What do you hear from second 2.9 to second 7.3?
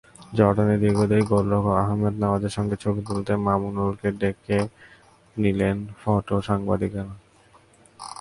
তুলতে মামুনুলকে ডেকে নিলেন ফটোসাংবাদিকেরা।